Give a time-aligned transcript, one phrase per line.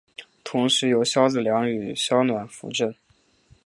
[0.43, 2.91] 同时由萧子良与萧鸾辅政。